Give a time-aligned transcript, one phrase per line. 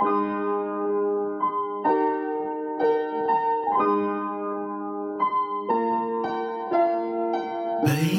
[0.00, 0.06] 贝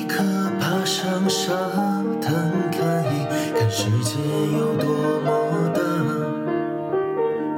[0.07, 0.23] 壳
[0.59, 1.51] 爬上沙
[2.21, 2.31] 滩，
[2.71, 3.25] 看一
[3.57, 4.19] 看世界
[4.55, 4.85] 有多
[5.25, 5.81] 么大。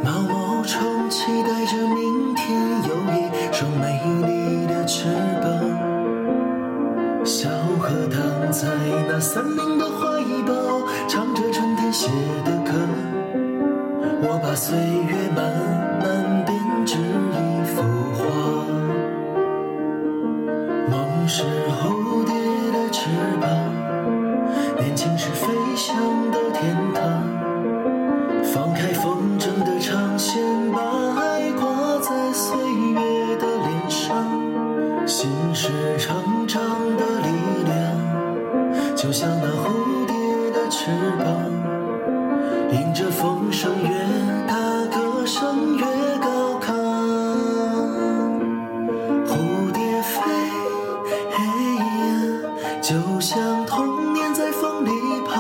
[0.06, 5.06] 毛毛虫期待着明天有一双美丽的翅
[5.42, 5.46] 膀。
[7.26, 8.70] 小河躺在
[9.10, 12.10] 那森林的怀抱，唱着春天写
[12.46, 12.72] 的歌。
[14.34, 15.46] 我把岁月慢
[16.02, 17.84] 慢编织一幅
[18.18, 18.26] 画。
[20.90, 22.34] 梦是蝴蝶
[22.74, 23.48] 的翅膀，
[24.80, 25.96] 年轻是飞翔
[26.32, 27.22] 的天堂。
[28.44, 30.82] 放开风筝的长线，把
[31.22, 34.18] 爱挂在岁月的脸上。
[35.06, 36.60] 心是成长
[36.98, 37.28] 的力
[37.68, 40.16] 量，就像那蝴蝶
[40.50, 41.38] 的翅膀，
[42.74, 43.90] 迎着风声越
[44.48, 44.56] 大，
[44.92, 45.86] 歌声越
[46.18, 46.74] 高亢。
[49.28, 50.22] 蝴蝶飞，
[51.30, 51.38] 嘿
[51.78, 51.86] 呀，
[52.82, 54.90] 就像童年在风里
[55.28, 55.40] 跑，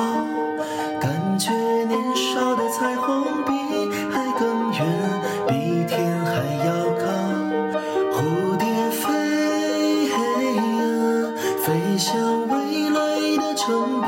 [1.02, 1.52] 感觉
[1.85, 3.52] 年少的彩虹比
[4.11, 4.86] 海更远，
[5.47, 6.33] 比天还
[6.67, 7.03] 要高。
[8.13, 9.09] 蝴蝶飞，
[10.08, 10.61] 嘿呀，
[11.65, 13.02] 飞向未来
[13.38, 14.08] 的城堡，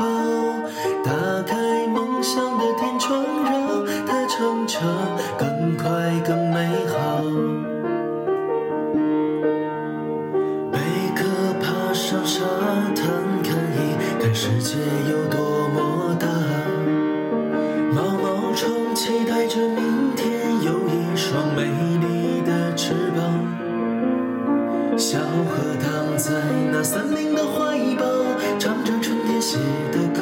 [14.68, 14.80] 世界
[15.12, 16.26] 有多么大。
[17.94, 21.62] 毛毛虫期待着明天有一双美
[22.00, 23.46] 丽的翅膀。
[24.98, 26.42] 小河躺在
[26.72, 28.04] 那森林的怀抱，
[28.58, 29.56] 唱着春天写
[29.92, 30.20] 的歌。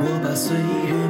[0.00, 1.07] 我把岁月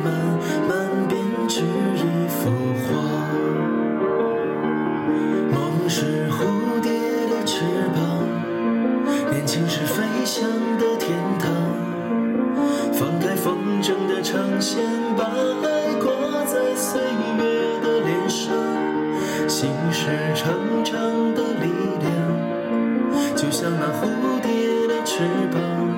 [14.68, 14.84] 先，
[15.16, 18.52] 把爱挂在岁月的脸上。
[19.48, 21.00] 心是成长
[21.34, 25.97] 的力量，就像那蝴蝶的翅膀，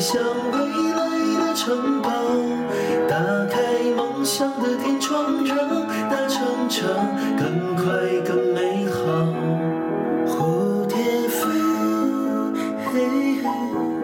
[0.00, 0.18] 向
[0.50, 0.58] 未
[0.94, 2.10] 来的城堡，
[3.06, 3.18] 打
[3.50, 3.60] 开
[3.94, 5.58] 梦想的天窗，让
[6.08, 6.88] 它成长
[7.36, 7.84] 更快
[8.26, 9.02] 更美好。
[10.26, 10.96] 蝴蝶
[11.28, 11.50] 飞，
[12.94, 13.99] 嘿嘿。